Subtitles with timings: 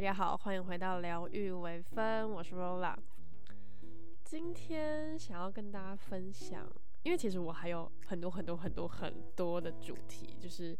[0.00, 2.96] 大家好，欢迎回到疗愈微分，我是 Rola。
[4.24, 6.66] 今天想要跟大家分享，
[7.02, 10.74] 因为其实我还有很多很多很多很多的主题，就是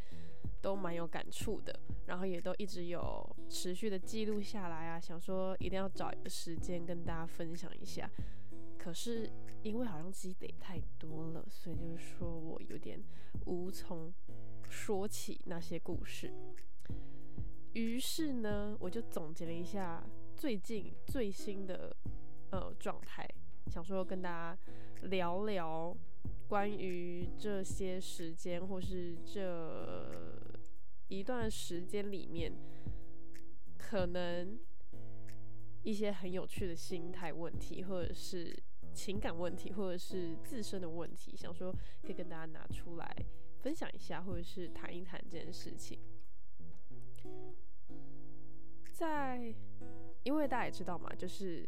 [0.62, 8.10] 都蛮有感触的，然后也都一直有持续的记录下来啊，想说一定要找一个时间跟大家分享一下。
[8.78, 9.30] 可是
[9.62, 12.98] 因为好像积累太多了，所以就是说我有点
[13.44, 14.10] 无从
[14.70, 16.32] 说起那些故事。
[17.72, 20.04] 于是呢，我就总结了一下
[20.36, 21.94] 最近最新的
[22.50, 23.28] 呃状态，
[23.66, 24.58] 想说跟大家
[25.02, 25.96] 聊聊
[26.48, 30.10] 关于这些时间或是这
[31.08, 32.52] 一段时间里面
[33.78, 34.58] 可能
[35.84, 38.52] 一些很有趣的心态问题，或者是
[38.92, 41.72] 情感问题，或者是自身的问题，想说
[42.02, 43.16] 可以跟大家拿出来
[43.60, 46.00] 分享一下，或者是谈一谈这件事情。
[49.00, 49.54] 在，
[50.24, 51.66] 因为大家也知道嘛，就是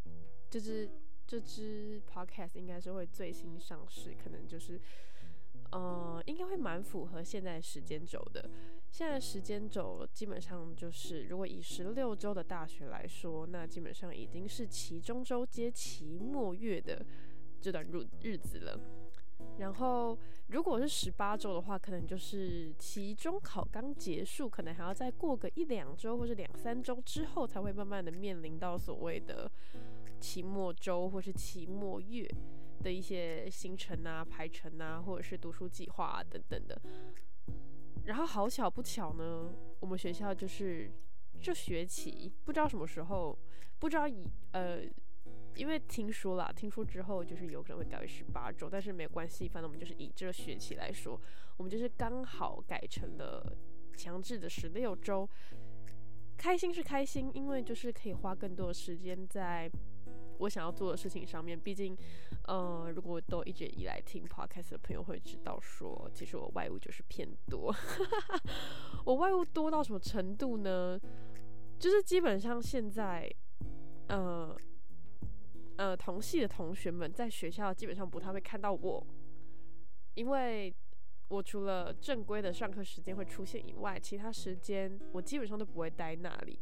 [0.51, 0.87] 这支
[1.27, 4.79] 这支 podcast 应该是会最新上市，可能就是，
[5.71, 8.51] 呃，应该会蛮符合现在时间轴的。
[8.91, 17.03] 现在时间轴基本上就是，如果以十六周的大学来说，那基本上已经是期中周接期末月的
[17.63, 18.79] 这段日日子了。
[19.59, 29.51] 然后，如果是十八周的话，可能就是期中考刚结束，可能还要再过个一两周或者两三周之后，才会慢慢的面临到所谓的
[30.21, 32.29] 期末周或是期末月
[32.83, 36.81] 的一些行程啊、排程啊，或者是读书计划啊等等的。
[38.05, 40.91] 然后好巧不巧呢，我们学校就是
[41.41, 43.39] 这学期不知道什么时候，
[43.79, 44.83] 不知道以呃。
[45.57, 51.21] 因为听说啦，听说之后就是有可能会改为十八周，但是没有关系，反正我们就是以这个学期来说，
[51.57, 53.57] 我们就是刚好改成了
[53.97, 55.29] 强制的十六周。
[56.39, 59.71] 开心是开心，因为就是可以花更多的时间在
[60.39, 61.57] 我想要做的事情上面。
[61.59, 61.97] 毕竟，
[62.49, 67.73] 呃，如果都一直以来听 podcast 的朋友会知道，说其实我外物就是偏多。
[69.05, 70.99] 我外物多到什么程度呢？
[71.79, 73.33] 就是基本上现在，
[74.09, 74.57] 呃。
[75.77, 79.07] 呃，同系的同学们在学校基本上不太会看到我，
[80.15, 80.73] 因为
[81.29, 86.61] 我除了正规的上课时间会出现以外，其他时间我基本上都不会待那里。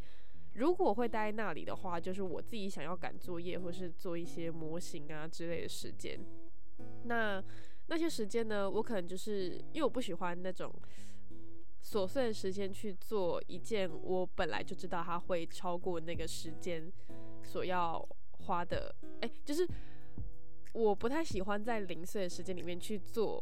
[0.55, 6.19] 如果会待那里的话，就是我自己想要赶作业或是做一些模型啊之类的时间。
[7.05, 7.43] 那
[7.87, 10.73] 那些时间呢，我可能就是因为我不喜欢那种
[11.83, 16.91] 琐碎的时间去做一件我本来就知道它会超过那个时间
[17.43, 18.09] 所要。
[18.51, 19.65] 花的哎，就是
[20.73, 23.41] 我不太喜欢在零碎的时间里面去做，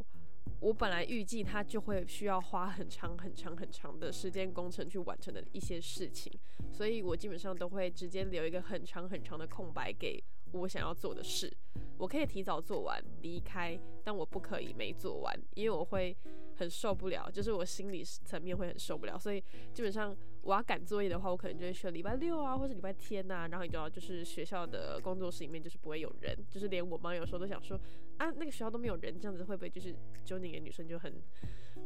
[0.61, 6.31] 我本来预计它就会需要花很长很长很长的时间工程去完成的一些事情，
[6.71, 10.23] 所以我基本上都会直接留一个很长很长的空白给
[10.53, 11.53] 我想要做的事。
[11.99, 16.17] 我可以提早做完离开，但我不可以没做完，因为我会
[16.57, 19.19] 很受不了，就是我心理层面会很受不了。
[19.19, 19.43] 所以
[19.73, 23.49] 基本上我要赶作业的话，我可能就会选礼拜六啊，或者礼拜天呐。
[23.51, 27.77] 然后你知道，就是学校的工作室里面就是不会有人，就是连我妈有时候都想说
[28.19, 29.93] 啊，那个学校都没有人，这样子会不会就是
[30.25, 31.21] 就那个女生就很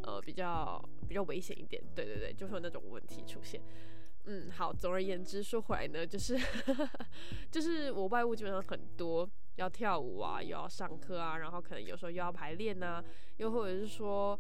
[0.02, 1.82] 呃比较比较危险一点？
[1.94, 3.62] 对对对，就会有那种问题出现。
[4.24, 6.38] 嗯，好，总而言之说回来呢，就是
[7.50, 9.28] 就是我外务基本上很多。
[9.56, 13.04] 要跳舞啊，又要上课啊，然后可能有时候又要排练呐，
[13.36, 14.36] 又或者是说，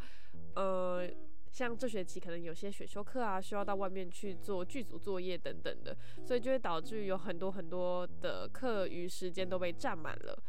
[0.54, 1.06] 呃，
[1.50, 5.94] 像这学期可能有些选修课啊，需要到外面去做剧组作业等等的，
[6.24, 10.42] 所以就会导致有很多很多的课余时间都被占满了，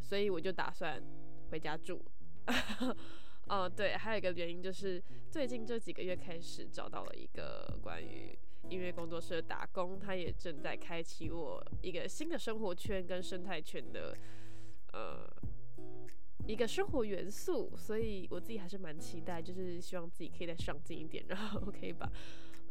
[0.00, 0.98] 所以我就打算
[1.50, 2.02] 回家住。
[3.46, 8.34] 哦， 对，还有一个原因就是最近这几个月开始找到了一个关于。
[8.68, 14.16] 音乐工作室打工，他也正在开启我一个新的生活圈跟生态圈的，
[14.92, 15.26] 呃，
[16.46, 22.10] 一个生活元素，所以我自己还是蛮期待，就是希望自己可以再上进一点，然后可以把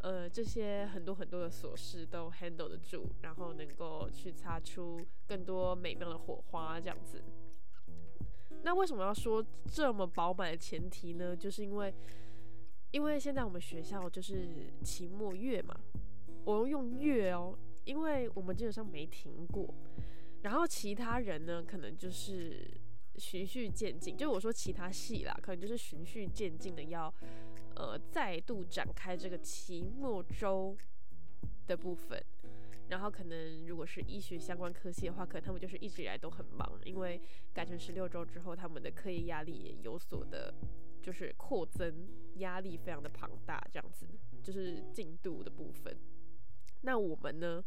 [0.02, 7.24] 呃这些很多很多的琐事都 handle 得住，然后能够去擦出更多美妙的火花，这样子。
[8.64, 11.36] 那为什么要说这么饱满的前提呢？
[11.36, 11.92] 就是因为。
[12.98, 15.80] 因为现在我们学校就是期末月嘛，
[16.46, 17.56] 我用月哦，
[17.86, 19.72] 因为我们基本上没停过。
[20.42, 22.68] 然后其他人呢，可能就是
[23.18, 27.14] 循序渐进，就我说其他系啦，可能就是循序渐进的要
[27.76, 30.76] 呃再度展开这个期末周
[31.68, 32.20] 的部分。
[32.90, 37.22] 然后可能如果是医学相关科系的话，可能他们就是一直以来都很忙，因为
[37.54, 40.52] 改成十六周之后，他们的课业压力也有所的。
[41.02, 44.08] 就是扩增压力非常的庞大，这样子
[44.44, 45.98] 就是进度的部分。
[46.82, 47.64] 那我们呢？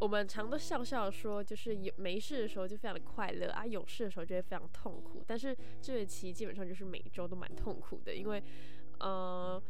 [0.00, 5.22] 我们常都笑笑说，就是有没事的时候就非常的快乐啊，有事的时候就会非常痛苦。
[5.26, 8.42] 但是这学期基本上就是每周都蛮痛苦的，因为
[8.98, 9.62] 呃，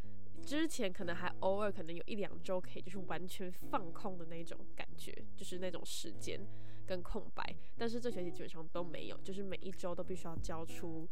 [0.43, 6.41] 之前可能还偶尔可能有一两周可以就是完全放空的那种感觉，就是那种时间
[6.87, 7.57] 跟空白。
[7.77, 11.09] 但是这学期基本上都没有，就是每一周都必须要交出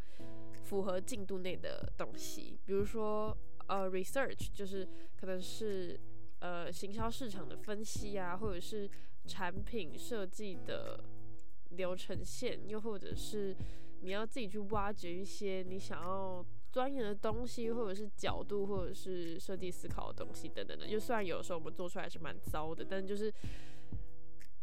[0.65, 3.37] 符合进度内的东西，比如说
[3.67, 4.89] 呃，research 就是
[5.19, 5.99] 可能是。
[6.43, 8.91] 呃，行销市场的分析啊，或者是
[9.29, 10.99] 产品设计的
[11.71, 13.57] 流程线，又或者是
[14.01, 20.89] 你要自己去挖掘一些你想要钻研的东西，或者是角度，或者是设计思考的东西等等的。
[20.89, 23.33] 就虽然有时候我们做出来是蛮糟的，但就是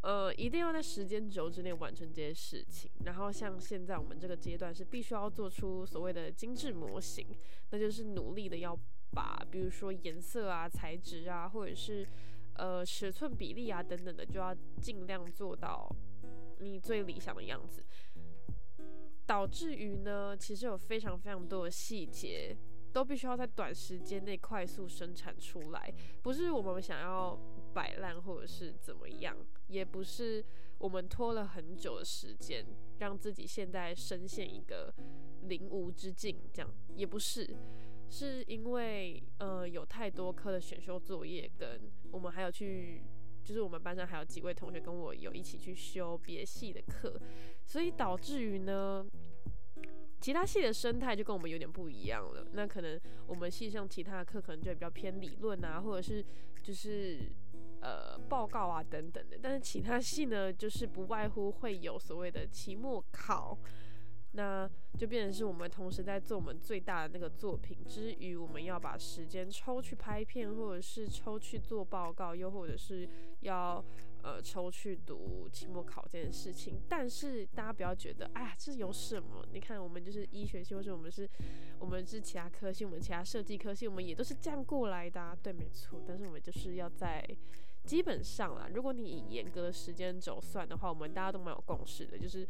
[0.01, 2.89] 呃，一定要在时间轴之内完成这些事情。
[3.05, 7.25] 然后像现在我们这个阶段是必须要做出所谓的精致模型，
[7.71, 8.77] 那就是努力的要。
[9.11, 12.07] 把比如说颜色啊、材质啊，或者是
[12.53, 15.89] 呃尺寸比例啊等等的，就要尽量做到
[16.59, 17.83] 你最理想的样子。
[19.25, 22.55] 导致于呢，其实有非常非常多的细节
[22.93, 25.91] 都必须要在短时间内快速生产出来，
[26.21, 27.35] 不是我们想要
[27.79, 29.37] 摆烂或者是怎么样，
[29.67, 30.43] 也不是
[30.79, 32.65] 我们拖了很久的时间
[32.97, 34.93] 让自己现在深陷一个
[35.43, 37.55] 零无之境，这样也不是。
[38.09, 41.79] 是因为呃有太多科的选修作业，跟
[42.11, 43.01] 我们还有去，
[43.45, 47.17] 就是我们班上还有几位同学跟我有一起去修别系的课，
[47.65, 49.05] 所以导致于呢，
[50.19, 52.45] 其他系的生态就跟我们有点不一样了。
[52.51, 56.25] 那可能我们系上其他的课可能就比较偏理论啊，或者是
[56.61, 57.31] 就是
[57.81, 63.57] 呃报告啊等等的，但是其他系呢，就是不外乎会有所谓的期末考。
[64.33, 73.09] 那就变成是我们同时在做我们最大的那个作品之余，我们要把时间抽去拍片，或者是抽去做报告，又或者是
[73.39, 73.83] 要
[74.21, 76.79] 呃抽去读期末考这件事情。
[76.87, 79.43] 但是大家不要觉得，哎呀，这有什么？
[79.51, 81.27] 你看我们就是医学系，或者我们是，
[81.79, 85.35] 我们是其他科系，我们其他设计科系，我们也都是这样过来的。
[85.41, 85.99] 对，没错。
[86.07, 87.27] 但是我们就是要在
[87.85, 92.47] 基本上啦，如果你以严格的时间轴算的话，我们大家都蛮有共识的，就是。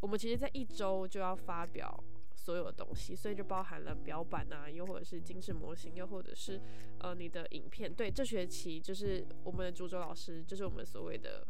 [0.00, 2.02] 我们其实，在一周就要发表
[2.34, 6.58] 所有的东西，所以就包含了表板啊，又或者是精致模型，又或者是
[7.00, 7.92] 呃你的影片。
[7.92, 11.46] 对，这学期就是我们的主轴老师，就是我们所谓的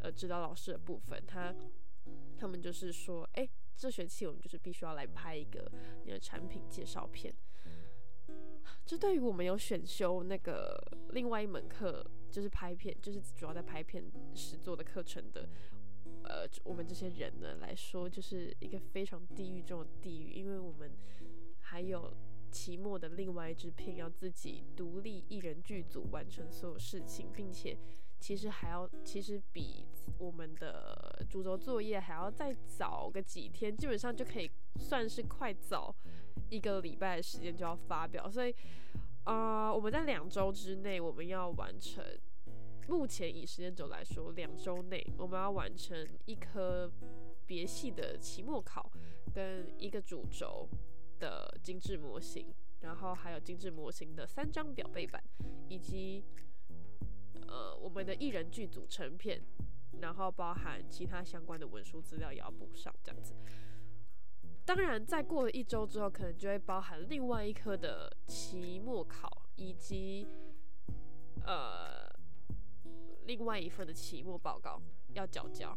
[0.00, 1.54] 呃指导老师的部分，他
[2.38, 3.46] 他们就是说，哎，
[3.76, 5.70] 这学期我们就是必须要来拍一个
[6.06, 7.34] 你的产品介绍片。
[8.86, 12.02] 这对于我们有选修那个另外一门课，
[12.34, 14.02] 就是拍片，就是主要在拍片
[14.34, 15.48] 时做的课程的。
[16.24, 20.90] 呃，我们这些人呢来说，就是一个非常地狱中的地狱，因为我们
[21.60, 22.12] 还有
[22.50, 27.76] 期末的另外一支片要自己独立一人剧组完成所有事情，并且
[28.18, 29.84] 其实还要，其实比
[30.18, 35.94] 我们的主轴作业还要再早个几天，基本上就可以算是快早
[36.48, 38.54] 一个礼拜的时间就要发表，所以
[39.24, 42.04] 啊，我们在两周之内我们要完成。
[42.86, 46.92] 目前以时间轴来说，两周内我们要完成一科
[47.46, 48.90] 别系的期末考，
[49.34, 50.68] 跟一个主轴
[51.18, 55.24] 的精致模型，然后还有精致模型的三张表背板，
[55.68, 56.22] 以及
[57.48, 59.42] 呃我们的艺人剧组成片，
[60.02, 63.32] 然后包含其他相关的文书资料也要补上，这样子。
[64.64, 70.26] 当然，再过了一周之后，可能就会包含另外一科的期末考，以及
[71.46, 72.04] 呃。
[73.26, 74.78] 另外一份的期末报告
[75.14, 75.74] 要交交，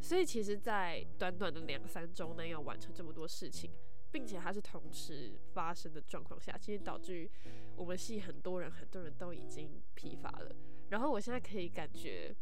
[0.00, 3.72] 所以其实，在短短的两三周内要完成这么多事情，
[4.12, 7.28] 并且它是同时发生的状况下，其实导致于
[7.74, 10.54] 我们系很多人很多人都已经疲乏了。
[10.90, 12.32] 然后我现在可以感觉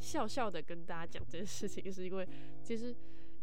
[0.00, 2.28] 笑笑的跟大家讲这件事情，是因为
[2.64, 2.92] 其实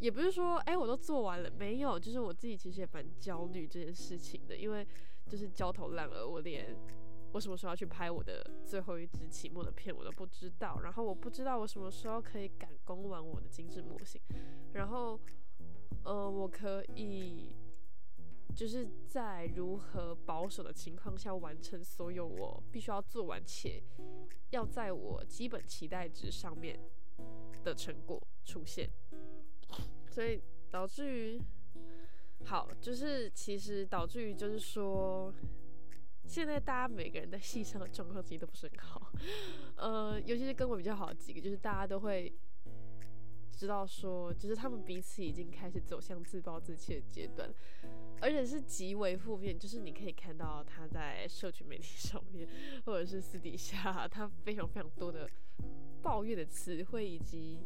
[0.02, 4.86] 也不是说哎我都做完了没有，就是我自己其实也蛮焦虑这件事情的，因为
[5.28, 6.76] 就是焦头烂额，我连。
[7.34, 10.80] 我什么时候要去拍我的最后一支期末的片，我都不知道。
[10.82, 14.20] 然后我不知道我什么时候可以赶工完我的精致模型。
[14.74, 15.18] 然后，
[16.04, 17.56] 呃，我可以
[18.54, 23.82] 就是在如何保守的情况下完成所有我必须要做完且
[24.50, 26.78] 要在我基本期待值上面
[27.64, 28.90] 的成果出现。
[30.10, 31.40] 所以导致于，
[32.44, 35.32] 好，就是其实导致于就是说。
[36.24, 39.12] 现在大家每个人在戏上的状况其实都不是很好，
[39.74, 42.32] 呃，尤其是跟我比较好的几个，就是大家都会
[43.50, 47.52] 知道说，就是他们彼此已经开始走向自暴自弃的阶段，
[48.20, 49.58] 而且是极为负面。
[49.58, 52.48] 就是你可以看到他在社群媒体上面，
[52.86, 55.28] 或者是私底下，他非常非常多的
[56.00, 57.58] 抱怨的词汇，以及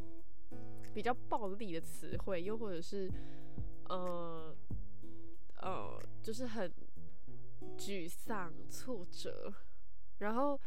[0.97, 3.13] 比较暴力的词汇，又或者是
[3.91, 4.57] 呃
[5.59, 6.73] 呃，就是很
[7.77, 9.53] 沮丧、挫折，
[10.21, 10.59] 然后。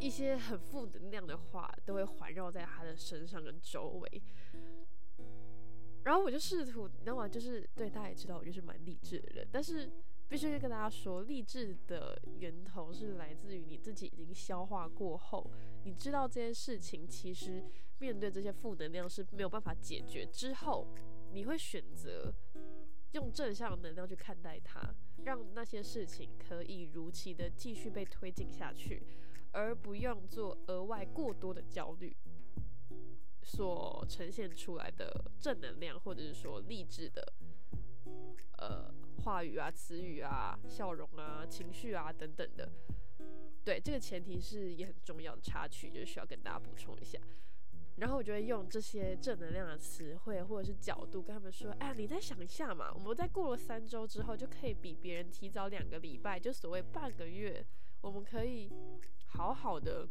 [0.00, 4.22] 一些很负能量的话都会环绕在他的身上跟周围，
[6.04, 7.26] 然后我就试图，你知道吗？
[7.26, 9.90] 就是对大家也知道，我就是蛮励志的人，但是
[10.28, 15.50] 必须要跟大家说，励志的源头是来自于你自己已经消化过后，
[15.82, 17.64] 你知道这件事情其实
[17.98, 20.86] 面对这些负能量是没有办法解决之后，
[21.32, 22.32] 你会选择
[23.12, 29.02] 用正向能量去看待它，让那些事情可以如期的继续被推进下去。
[29.50, 32.14] 而不用做额外过多的焦虑，
[33.42, 37.32] 所呈现出来的正能量，或者是说励志的，
[38.58, 38.92] 呃，
[39.24, 42.70] 话语啊、词语啊、笑容啊、情绪啊等等的，
[43.64, 47.18] 对，这个前提是也很重要的插曲，就是需要跟大家补充一下。
[47.98, 57.64] 然后我就会用这些正能量的词汇或者是角度跟他们说，哎，你再想一下嘛，我们在过了三周之后就可以比别人提早两个礼拜，就所谓半个月，
[58.00, 58.72] 我们可以。
[59.30, 60.08] 好好的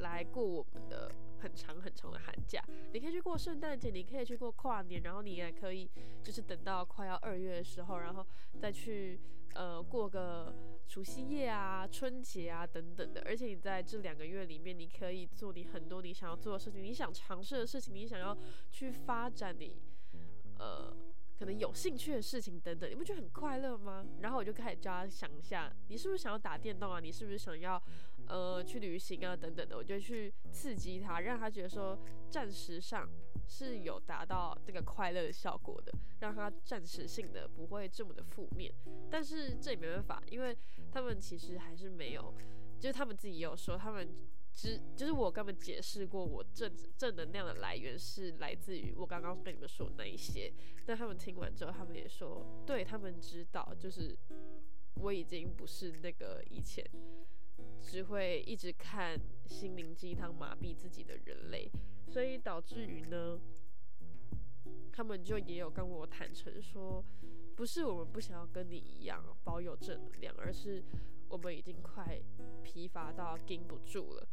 [0.00, 1.10] 来过我们的
[1.40, 2.62] 很长很长的寒假，
[2.92, 5.90] 你可以去过圣诞节，你可以去过跨年，然后你也可以
[6.22, 8.26] 就是等到快要二月的时候，然后
[8.60, 9.18] 再去
[9.54, 10.54] 呃过个
[10.88, 13.22] 除夕夜啊、春节啊等等的。
[13.24, 18.36] 而且你在这两个月里面，你可以做你很多你想要做的事情，你想尝试的事情，你想要
[18.70, 19.76] 去发展你
[20.58, 20.94] 呃。
[21.38, 24.06] 可能有兴趣的事情等等，你不觉得很快乐吗？
[24.20, 27.00] 然后我就开始教他想一下，你是不是想要打电动啊？
[27.00, 27.82] 你是不是想要
[28.28, 29.34] 呃去旅行啊？
[29.34, 31.98] 等等的，我就去刺激他，让他觉得说
[32.30, 33.08] 暂时上
[33.46, 38.72] 是有达到这个快乐的效果的，让他暂时性的不会这么的负面。
[39.10, 40.56] 但是这也没办法，因为
[40.90, 42.34] 他们其实还是没有，
[42.80, 44.08] 就是他们自己也有说他们。
[44.54, 50.52] 只就是我跟他们解释过，我正正能量的来源是来自于我刚刚跟你们说那一些。
[50.84, 54.14] 但他们听完之后，他们也说，对他们知道，就是
[54.96, 56.84] 我已经不是那个以前
[57.80, 61.70] 只会一直看心灵鸡汤麻痹自己的人类，
[62.08, 63.40] 所以导致于呢，
[64.92, 67.04] 他们就也有跟我坦诚说，
[67.56, 70.82] 不是我们不想要跟你一样保有正能量，而是。
[71.28, 72.20] 我们已经快
[72.62, 74.28] 疲乏到顶不住了，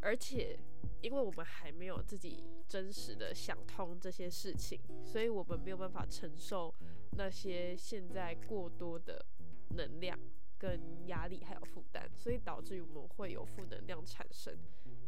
[0.00, 0.56] 而且
[1.02, 6.72] 因为我们还没有自己真实的想通这些事情，所以我们没有办法承受
[7.16, 9.26] 那些现在过多的
[9.70, 10.16] 能量
[10.58, 14.56] 跟压力还有负担，所以导致于我们会有负能量产生。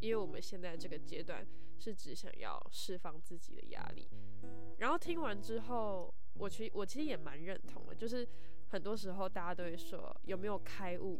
[0.00, 1.46] 因为我们现在这个阶段
[1.78, 4.08] 是只想要释放自己的压力，
[4.78, 8.28] 然后听完之后，我其实我其实也蛮认同的，就是。
[8.70, 11.18] 很多时候，大家都会说有没有开悟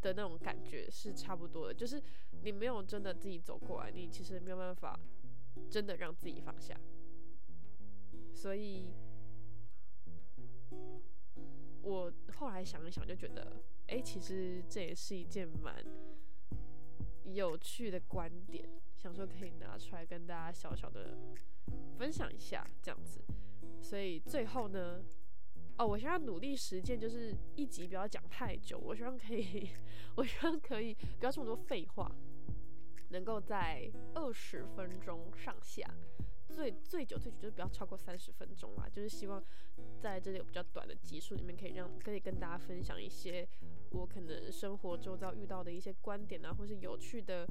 [0.00, 2.02] 的那种感觉是差不多的，就是
[2.42, 4.98] 你没有真的自己走过来，你其实没有办法
[5.70, 6.76] 真的让自己放下。
[8.34, 8.92] 所以，
[11.82, 15.84] 我后来想一想，就觉得，哎，其实这也是一件蛮
[17.24, 21.16] 有趣的观点，想说可以拿出来跟大家小小的
[21.98, 23.20] 分享一下，这样子。
[23.80, 25.02] 所以最后呢。
[25.78, 28.78] 哦，我希望努力实践，就是一集不要讲太久。
[28.78, 29.70] 我希望可以，
[30.14, 32.14] 我希望可以不要这么多废话，
[33.08, 35.90] 能够在二十分钟上下，
[36.50, 38.88] 最最久最久就是不要超过三十分钟啦。
[38.90, 39.42] 就是希望
[40.00, 43.48] 在这里有比较短的集数里面，可以让可以跟大家分享一些
[43.90, 47.46] 我可能生活周遭遇到的一些观点啊，或是有趣的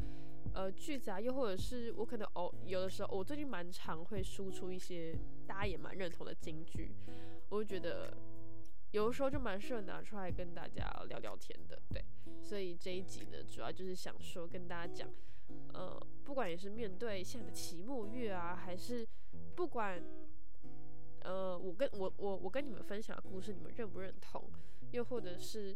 [0.53, 6.93] 呃句子啊，又或者是我可能哦有的时候我最近蛮常会输出一些大家也蛮认同的金句。
[7.49, 8.15] 我就觉得
[8.91, 12.03] 有的时候就蛮适合拿出来跟大家聊聊天的，对，
[12.41, 15.09] 所以这一集呢，主要就是想说跟大家讲，
[15.73, 19.07] 呃，不管也是面对现在的期末月啊，还是
[19.55, 20.01] 不管，
[21.21, 24.43] 呃，我跟我我我跟你们分享的故事，你们认不认同？
[24.91, 25.75] 又或者是，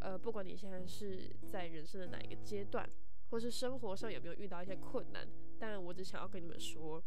[0.00, 2.88] 呃，不管你现在是在人生的哪一个阶段，
[3.30, 7.02] 或是生活上有没有遇到一些困难，但我只想要跟你们说，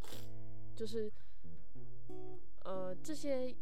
[0.76, 1.12] 就是，
[2.64, 3.56] 呃，这些。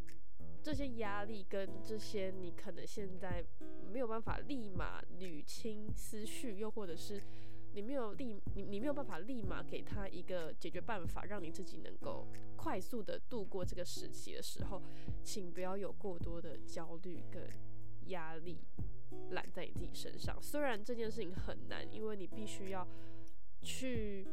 [0.62, 3.42] 这些压力跟这些，你可能现在
[3.90, 7.24] 没有办法立马捋清思绪，又或者是
[7.80, 14.82] 你没有立你你没有办法立马给他一个解决办法，让你自己能够快速的度过这个时期的时候，
[15.24, 17.50] 请不要有过多的焦虑跟
[18.08, 18.60] 压力
[19.30, 20.38] 揽在你自己身上。
[20.42, 22.86] 虽然这件事情很难，因为你必须要
[23.62, 24.28] 去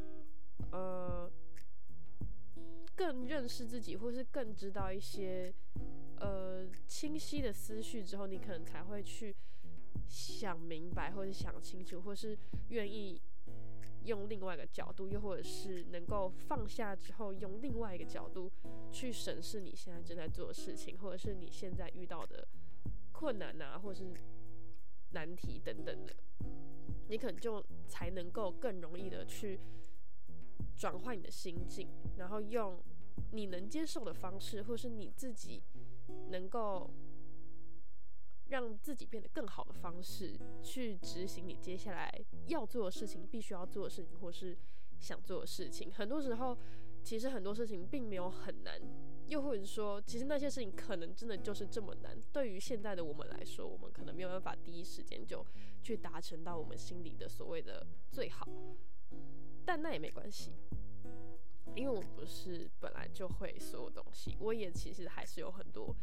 [0.71, 1.31] 呃
[2.97, 5.53] 更认识自己，或是更知道一些
[6.19, 9.33] 呃清晰的思绪之后，你可能才会去
[10.05, 12.37] 想明白，或者想清楚，或是
[12.67, 13.21] 愿意
[14.05, 18.51] 用另外一个角度，又或者是能够放下之后，用另外一个角度
[18.91, 22.47] 去审视你现在正在做的事情，或者是你现在遇到的
[23.11, 24.13] 困难啊，或者是
[25.11, 26.15] 难题等等的。
[27.09, 29.59] 你可能就才能够更容易的去
[30.75, 32.81] 转换你的心境，然后用
[33.31, 35.63] 你能接受的方式，或是你自己
[36.29, 36.89] 能够
[38.49, 42.11] 让自己变得更好的方式，去执行你接下来
[42.47, 44.57] 要做的事情、必须要做的事情，或是
[44.99, 45.91] 想做的事情。
[45.91, 46.57] 很多时候，
[47.03, 48.81] 其实很多事情并没有很难。
[49.27, 52.17] 又或者说，其实那些事情可能真的就是这么难。
[52.31, 55.45] 对于现在的我们来说，我们可能没有办法第一时间就
[55.83, 58.47] 去达成到我们心里的所谓的最好。
[59.65, 60.53] 但那也没关系，
[61.77, 64.35] 因为我不是本来就会所有东西。
[64.39, 65.95] 我也其实还是有很多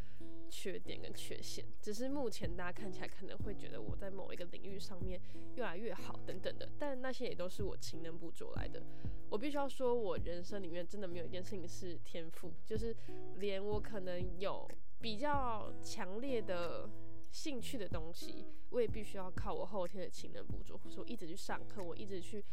[0.48, 5.20] 缺点跟缺陷，只是目前大家看起来可能会觉得我在某一个领域上面
[5.56, 6.70] 越来越好等等的。
[6.78, 8.82] 但那些也都是我勤能补拙来的。
[9.30, 12.94] 我必须要说，我人生里面真的没有一件事情是天赋，就是
[13.36, 16.88] 连我可能有比较强烈的
[17.32, 22.44] 兴趣的东西，我也必须要靠我后天的勤能补拙，或者说一直去上课，我一直去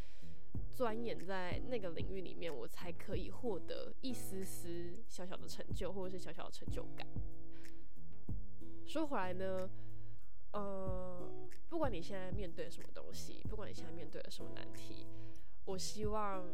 [0.70, 7.08] 钻研在那个领域里面，我才可以获得一丝丝小小的成就，或者是小小的成就感。
[8.86, 9.70] 说回来呢，
[10.54, 11.32] 呃，
[11.70, 15.08] 不管你现在面对什么东西，不管你现在面对了什么难题。
[15.66, 16.46] 我希望，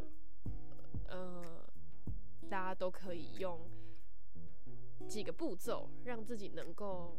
[1.08, 1.66] 呃，
[2.50, 3.68] 大家都可以用
[5.08, 7.18] 几个步骤，让自己能够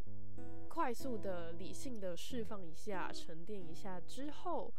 [0.69, 4.73] 快速的、理性的释放一下、沉淀一下之后，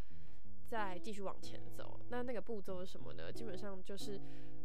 [0.70, 2.00] 再继续往前走。
[2.10, 3.34] 那那个步骤是什么呢？
[3.34, 4.20] 基本上就是，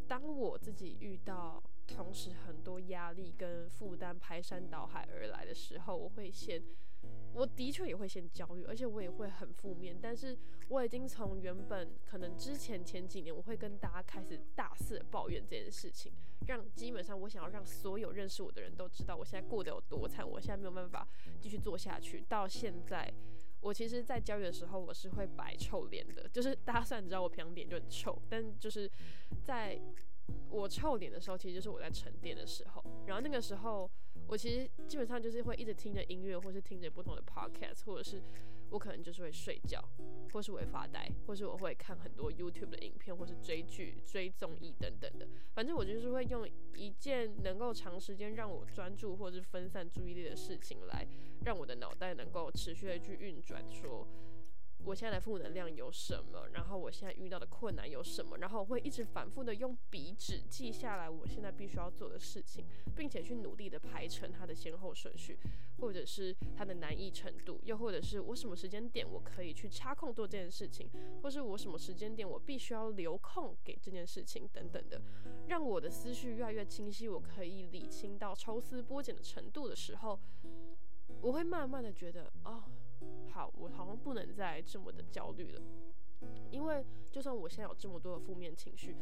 [0.06, 6.62] 当我自己遇到同时很多压力跟负担排山倒海而来的时候，我会先。
[7.34, 9.98] 我的确也会先焦虑，而且我也会很负面。
[10.00, 10.38] 但是
[10.68, 16.12] 我已经从原本可能之前前几年，我会跟大家开始大肆抱怨这件事情，
[16.46, 21.06] 让基本上我想要让所有认识我的人都知道我现在过得有多惨，我现在没有办法
[21.40, 22.24] 继续做下去。
[22.28, 23.12] 到现在，
[23.64, 26.28] 我其实，在教育的时候，我是会摆臭脸的。
[26.28, 28.88] 就是大家虽然知道我平常脸就很臭，但就是
[29.42, 29.80] 在
[30.50, 32.84] 我臭脸的时候，其实就是我在沉淀的时候。
[33.06, 33.90] 然后那个时候。
[34.26, 38.22] 我其实基本上就是会一直听着音乐，或是听着不同的 podcast，或者是
[38.74, 39.80] 我可能就是会睡觉，
[40.32, 45.28] 或是我会发呆，或是我会看很多 YouTube 的影片，或是追剧、追综艺等等的。
[45.54, 51.06] 反正我就是会用一件能够长时间让我专注或是分散注意力的事情，来
[51.44, 54.04] 让我的脑袋能够持续的去运转，说。
[54.84, 56.48] 我现在的负能量有什么？
[56.52, 58.36] 然后我现在遇到的困难有什么？
[58.38, 65.38] 然后我会一直反复的用笔纸记下来我现在必须要做的事情，并且去努力的排成它的先后顺序，
[65.78, 70.90] 或者是它的难易程度，又或者是我什么时间点我可以去插空做这件事情，
[71.22, 75.00] 或是我什么时间点我必须要留空给这件事情等等的，
[75.48, 80.20] 让我的思绪越来越清晰，我可以理清到抽丝剥茧的程度的时候，
[81.22, 82.64] 我会慢慢的觉得哦。
[83.30, 85.62] 好，我好像不能再这么的焦虑了，
[86.50, 88.96] 因为就算我现在有这么多的负面情绪，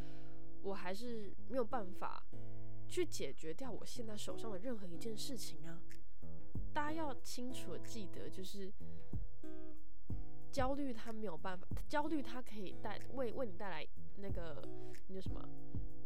[0.62, 2.24] 我还是没有办法
[2.88, 5.80] 去解决掉我现在手上的任何一件事情啊！
[6.72, 8.72] 大家要清楚的记得，就是
[10.50, 13.86] 焦虑它没有办法，焦虑它可以带为为你带来
[14.16, 14.66] 那个
[15.08, 15.46] 那叫什么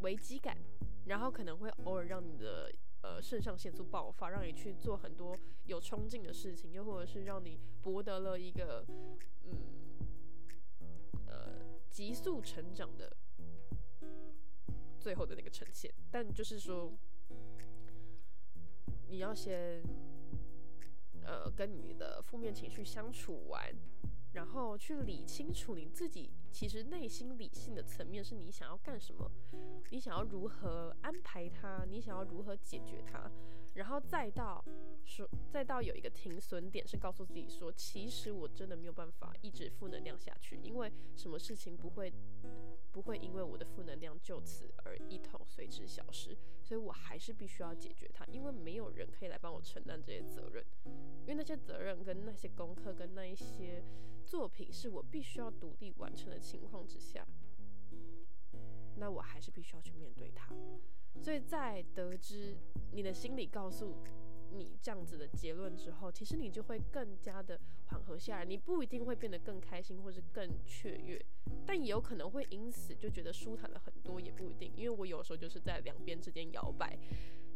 [0.01, 0.57] 危机感，
[1.05, 2.73] 然后可能会偶尔让你的。
[3.07, 8.85] 呃，肾上腺素爆发，让你去做很多有冲劲的事情，又或者是让你博得了一个
[9.45, 9.55] 嗯
[11.29, 11.53] 呃
[11.89, 13.17] 急速成长的
[14.99, 15.89] 最后的那个呈现。
[16.11, 16.93] 但就是说，
[19.07, 19.85] 你要先
[21.23, 23.73] 呃跟你的负面情绪相处完。
[24.37, 29.33] 然后去理清楚你自己，其实内心理性的层面是你想要干什么，
[29.91, 33.31] 你想要如何安排它，你想要如何解决它，
[33.73, 34.63] 然后再到
[35.07, 42.13] 说，再到有一个停损点，是告诉自己说，其实我真的没有办法一直负能量下去，因为什么事情不会。
[42.93, 53.85] 不会因为我的负能量就此而一同随之消失，所以我还是必须要解决它，因为没有人可以来帮我承担这些责任，因为那些责任跟那些功课跟那一些
[54.27, 57.25] 作品是我必须要独立完成的情况之下，
[58.97, 60.53] 那我还是必须要去面对它。
[61.23, 62.57] 所以在得知
[62.93, 63.95] 你的心理告诉
[64.53, 68.45] 你这样子的结论之后，其实你就会更加的缓和下来。
[68.45, 71.25] 你不一定会变得更开心，或是更雀跃，
[71.65, 74.73] 但也有可能会因此就觉得舒坦了很多，也不一定。
[74.77, 76.99] 因为我有时候就是在两边之间摇摆。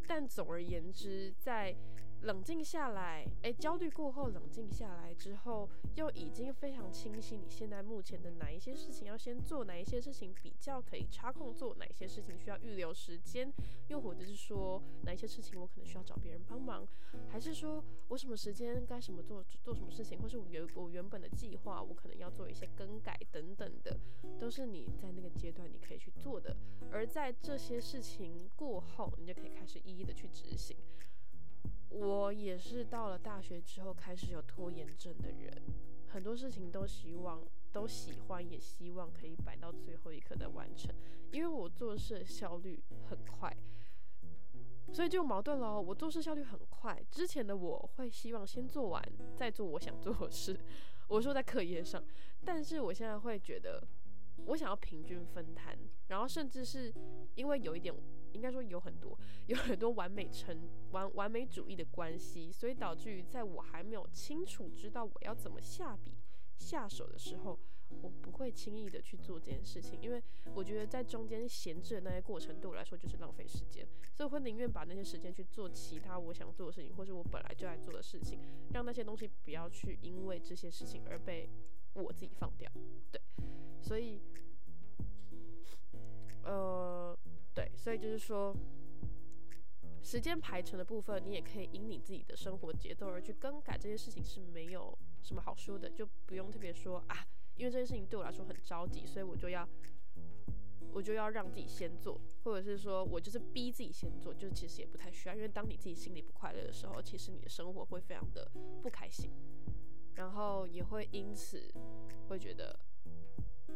[0.06, 1.76] 但总而言之，在
[2.22, 13.50] 冷静下来，诶，焦虑过后冷静下来之后，又已经非常清晰，你现在目前的哪一些事情要先做，哪一些事情比较可以插空做，哪一些事情需要预留时间，
[13.88, 16.86] 又或者是说哪一些事情我可能需要找别人帮忙，
[17.28, 23.98] 还是说我什么时间该什么做做什么事情，或是我原我原本的计划我可能要做一些更改等等的，
[24.38, 26.54] 都是你在那个阶段你可以去做的。
[26.92, 30.76] 而在这些事情过后，你就可以开始一一的去执行。
[31.90, 35.62] 我也是到了大学之后开始有拖延症的人，
[36.08, 40.94] 很多事情都希望、都喜欢，也希望可以摆到最后一刻再完成，
[41.32, 43.54] 因为我做事效率很快，
[44.92, 45.80] 所以就矛盾了。
[45.80, 49.02] 我做事效率很快，之前的我会希望先做完
[49.36, 50.58] 再做我想做的事，
[51.08, 52.02] 我说在课业上，
[52.44, 53.86] 但是我现在会觉得。
[54.46, 56.90] 我想要平均分摊，然后甚至是
[57.34, 57.94] 因为有一点，
[58.32, 60.56] 应该说有很多，有很多完美成
[60.92, 66.16] 完完美主义的关系，所以导致于在我还没有清楚知道我要怎么下笔
[66.58, 67.58] 下手的时候，
[68.02, 70.22] 我不会轻易的去做这件事情，因为
[70.54, 78.38] 我觉得在中间闲置的那些过程对我来说就是浪费时间，所以会宁愿把那些时间去做其他我想做的事情，或是我本来就爱做的事情，
[78.72, 81.48] 让那些东西不要去因为这些事情而被
[81.94, 82.70] 我自己放掉，
[83.10, 83.20] 对。
[83.82, 84.20] 所以，
[86.44, 87.18] 呃，
[87.54, 88.56] 对，所以就是说，
[90.02, 99.68] 时间排程的部分，你也可以因你自己的生活节奏而去更改这些事情是没有什么好说的，就不用特别说啊，因为这件事情对我来说很着急，所以我就要，
[100.92, 109.30] 我就要让自己先做，或者是说我就是逼自己先做，就其实也不太需要，因为当你自己心里不快乐的时候，其实你的生活会非常的不开心，
[110.14, 111.74] 然后也会因此
[112.28, 112.78] 会觉得。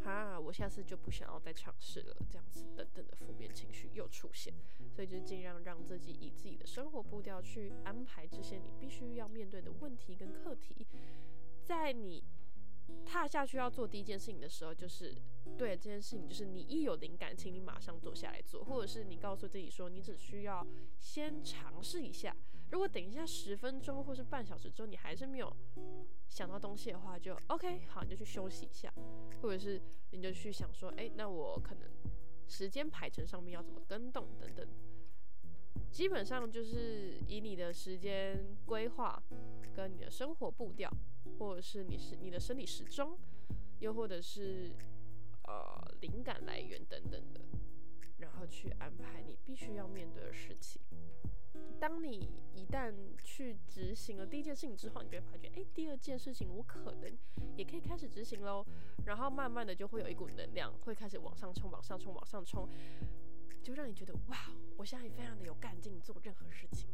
[0.05, 4.53] 啊，我下次就不想要再尝试了，这样子等等的负面情绪又出现，
[4.93, 10.87] 所以就尽量让自己以自己的生活步调去安排这些你必须要面对的问题跟课题，
[11.63, 12.23] 在你
[13.07, 15.15] 踏下去要做第一件事情的时候，就是
[15.57, 20.67] 对这件事情，就是你一有灵感，请你马上坐下来做，或者是你告诉自己说，你只需要
[20.99, 22.37] 先尝试一下，
[22.75, 25.57] 如果等一下十分钟或是半小时之后你还是没有。
[26.29, 28.93] 想到东西的话，就 OK，好，你就去休息一下，
[29.41, 31.89] 或者是你就去想说，哎，那我可能
[32.49, 34.67] 时间排程上面要怎么跟动等等。
[35.93, 39.23] 基本上就是以你的时间规划
[39.73, 40.91] 跟你的生活步调，
[41.39, 43.17] 或者是你是你的生理时钟，
[43.79, 44.75] 又或者是
[45.45, 47.41] 呃灵感来源等等的，
[48.17, 50.83] 然后去安排你必须要面对的事情。
[51.85, 57.15] 当你一旦去执行了第一件事情之后，你就会发觉，哎，第二件事情我可能
[57.59, 58.65] 也可以开始执行喽。
[59.05, 62.67] 然后慢慢的就会有一股能量会开始往上冲，往上冲，往上冲，
[63.63, 66.89] 就让你觉得哇，我现在非常的有干劲做任何事情。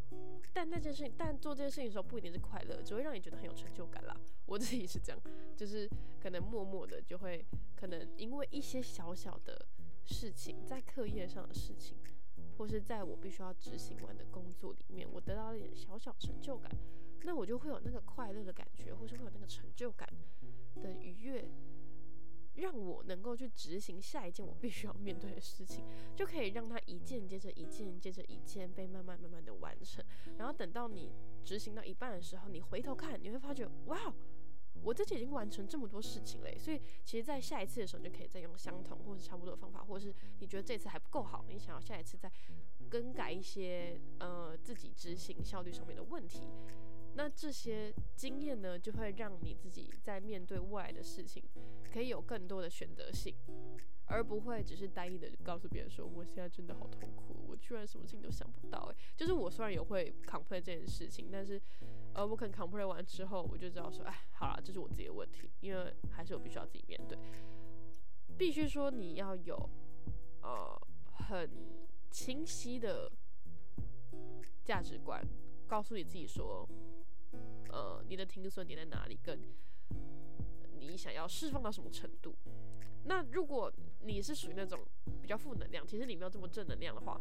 [0.53, 4.21] 但那件事情，但做这件事情的时候不一定是快乐，只会让你觉得很有成就感啦。
[4.45, 5.23] 我自己是这样，
[5.57, 5.89] 就是
[6.21, 9.69] 可能默默的就会，可能因为一些小小的
[10.05, 11.97] 事情，在课业上的事情。
[12.61, 16.71] 或是在我必须要执行完的工作里面，我得到了一点小小成就感，
[17.23, 20.07] 那我就会有那个快乐的感觉，或是会有那个成就感
[20.83, 21.49] 的愉悦，
[22.57, 30.05] 让我能够去执行下一件我必须要面对的事情，就可以让它一件接着一件接着一件被慢慢慢慢的完成，
[30.37, 31.11] 然后等到你
[31.43, 34.15] 执行到一半的时候，你回头看，你会发觉，哇！
[34.83, 42.31] 我自己已经完成这么多事情嘞，所以其实，在下一次的时候，就可以再用相同或者差不多的方法，或者是你觉得这次还不够好，你想要下一次再
[42.89, 46.49] 更改一些呃自己执行效率上面的问题，
[47.15, 51.43] 那这些经验呢，就会让你自己在面对未来的事情，
[51.93, 53.35] 可以有更多的选择性，
[54.07, 61.61] 而不会只是单一的告诉别人说，我现在真的好痛苦，我居然什么事情都想不到诶，就是我虽然也会 complain 这件事情，但是。
[62.15, 67.17] 而，我可能 compare 完之后，我就知道说，哎，好了，这是我自己的问题，因为还是我必须要自己面对。
[68.37, 69.57] 必须说你要有
[70.43, 70.81] 呃
[71.13, 71.51] 很
[72.11, 73.11] 清晰的
[74.65, 75.23] 价值观，
[75.69, 76.69] 告诉你自己说，
[77.71, 79.39] 呃，你的停损点在哪里，跟
[80.81, 82.35] 你想要释放到什么程度。
[83.05, 84.81] 那如果你是属于那种
[85.23, 87.21] 比较负能量，其实你没有这么正能量的话。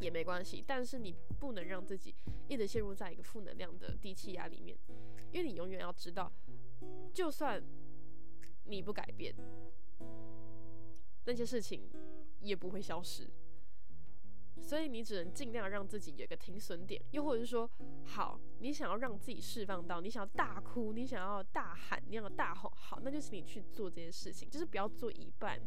[0.00, 2.14] 也没关系，但是你不能让自己
[2.48, 4.76] 一直陷入在一个负能量的低气压里面，
[5.32, 6.30] 因为你永远要知道，
[7.14, 7.62] 就算
[8.64, 9.34] 你不改变，
[11.24, 11.88] 那些事情
[12.40, 13.30] 也不会消失。
[14.66, 17.70] 所以你只能尽量让自己有一个停损点，又或者是说，
[18.04, 25.60] 好，你想要让自己释放到，你想要大哭，你想要大喊，你要大吼，好，那就请你去做这件事情，就是不要做一半。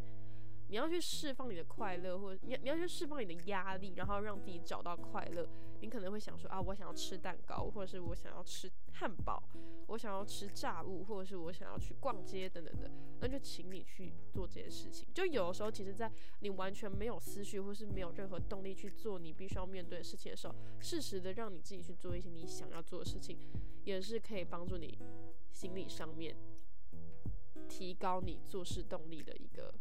[0.70, 5.48] 你要去释放你的快乐，或者你你要去释放你的压力，然后让自己找到快乐。
[5.80, 9.42] 你可能会想说啊，我想要吃蛋糕，或者是我想要吃汉堡，
[9.88, 12.92] 我想要吃炸物，或者是我想要去逛街等等的。
[13.20, 15.08] 那就请你去做这些事情。
[15.14, 23.38] 就有的时候，其实，在你完全没有思绪，或是没有任何动力去做你必须要面对的事情的时候，适时的让你自己去做一些你想要做的事情，
[23.84, 24.98] 也是可以帮助你
[25.52, 26.36] 心理上面
[27.70, 29.72] 提高你做事动力的一个。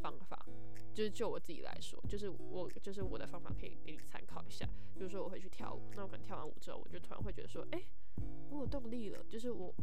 [0.00, 0.46] 方法
[0.92, 4.66] 就是就我自己来说，就是我就是我的方法可以给你参考一下。
[4.94, 7.82] 比如说我会去跳舞，那我可能跳完舞之后，我就突然会觉得说，哎，
[8.50, 9.24] 我有动力了。
[9.28, 9.74] 就是我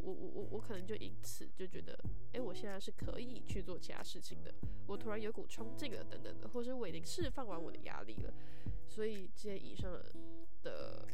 [0.00, 1.98] 我我我我可能就因此就觉得，
[2.32, 4.52] 哎，我现在是可以去做其他事情的。
[4.86, 8.34] 我突然有股冲劲了，等等的，或者我已经释放完我的压力了。
[8.88, 9.92] 所以这些以上
[10.62, 11.06] 的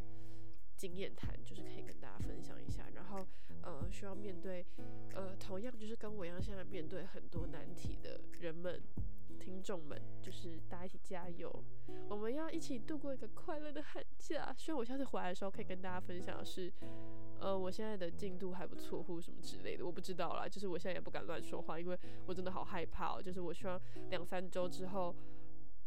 [0.77, 2.85] 经验谈，就是可以跟大家分享一下。
[2.95, 3.27] 然后。
[3.67, 4.63] 呃，需要面对，
[5.15, 8.79] 呃，同样就是跟我一样，现在面对很多难题的人们、
[9.41, 11.51] 听众们，就是大家一起加油，
[12.11, 14.55] 我们要一起度过一个快乐的寒假。
[14.59, 16.71] 希望我下次回来的时候可以跟大家分享的是，
[17.41, 20.47] 呃，我现在的进度还不错，或什么之类的，我不知道啦。
[20.47, 23.17] 就是我现在也不敢乱说话，因为我真的好害怕。
[23.17, 23.23] 哦。
[23.23, 25.17] 就是我希望两三周之后，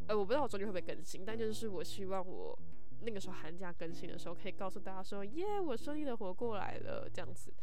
[0.08, 2.58] 呃，我不知道我中间会不会更新，但就是我希望我。
[3.02, 7.54] 那个时候寒假更新的时候，可以告诉大家说，耶，我顺利的活过来了，这样子，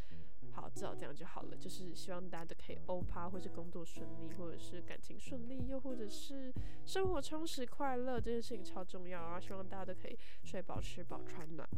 [0.53, 1.57] 好，至少这样就好了。
[1.57, 6.53] 就是希望大家都可以欧趴，或是工作顺利，或者是感情顺利，又或者是
[6.85, 9.40] 生活充实快乐，这件事情超重要啊！
[9.40, 11.68] 希望大家都可以睡饱、吃饱、穿暖。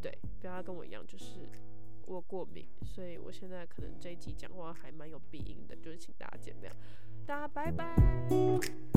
[0.00, 1.48] 对，不要跟我一样，就是
[2.06, 6.70] 我过敏，所以我现在可能这一集讲话还蛮有鼻音的，就是请大家见谅。
[7.26, 8.93] 大家拜拜。